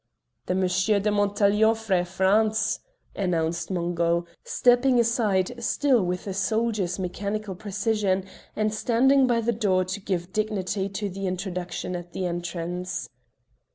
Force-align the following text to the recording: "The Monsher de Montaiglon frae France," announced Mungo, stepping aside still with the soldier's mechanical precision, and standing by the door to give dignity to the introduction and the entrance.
"The 0.47 0.55
Monsher 0.55 0.99
de 0.99 1.11
Montaiglon 1.11 1.75
frae 1.75 2.03
France," 2.03 2.79
announced 3.15 3.69
Mungo, 3.69 4.25
stepping 4.43 4.99
aside 4.99 5.63
still 5.63 6.03
with 6.03 6.25
the 6.25 6.33
soldier's 6.33 6.97
mechanical 6.97 7.53
precision, 7.53 8.25
and 8.55 8.73
standing 8.73 9.27
by 9.27 9.41
the 9.41 9.53
door 9.53 9.85
to 9.85 9.99
give 9.99 10.33
dignity 10.33 10.89
to 10.89 11.07
the 11.07 11.27
introduction 11.27 11.93
and 11.93 12.11
the 12.13 12.25
entrance. 12.25 13.11